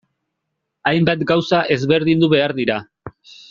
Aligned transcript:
Hainbat 0.93 1.21
gauza 1.33 1.61
ezberdindu 1.77 2.33
behar 2.35 2.59
dira. 2.63 2.83